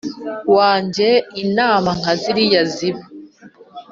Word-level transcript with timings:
wajye 0.55 1.09
inama 1.43 1.89
nkaziriya 1.99 2.63
ziba 2.73 3.03